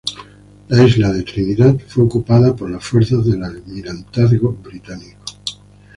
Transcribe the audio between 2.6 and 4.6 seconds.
las fuerzas del Almirantazgo